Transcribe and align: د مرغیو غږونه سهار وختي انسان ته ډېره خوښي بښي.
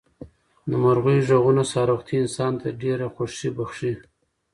د 0.69 0.71
مرغیو 0.83 1.23
غږونه 1.43 1.63
سهار 1.71 1.89
وختي 1.95 2.15
انسان 2.23 2.53
ته 2.61 2.67
ډېره 2.81 3.07
خوښي 3.15 3.49
بښي. 3.55 3.93